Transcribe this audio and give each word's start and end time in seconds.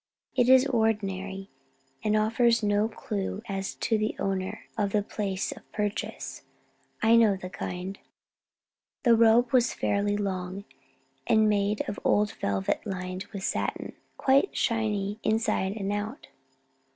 It 0.35 0.49
is 0.49 0.65
ordinary, 0.65 1.51
and 2.03 2.17
offers 2.17 2.63
no 2.63 2.89
clue 2.89 3.43
as 3.47 3.75
to 3.75 3.99
the 3.99 4.15
owner 4.17 4.63
or 4.75 4.87
the 4.87 5.03
place 5.03 5.51
of 5.51 5.71
purchase. 5.71 6.41
I 7.03 7.15
know 7.15 7.35
the 7.37 7.51
kind." 7.51 7.99
The 9.03 9.15
robe 9.15 9.53
was 9.53 9.75
fairly 9.75 10.17
long, 10.17 10.63
and 11.27 11.47
made 11.47 11.87
of 11.87 11.99
old 12.03 12.31
velvet 12.31 12.81
lined 12.83 13.25
with 13.25 13.43
satin, 13.43 13.93
quite 14.17 14.57
shiny 14.57 15.19
inside 15.21 15.73
and 15.77 15.93
out. 15.93 16.29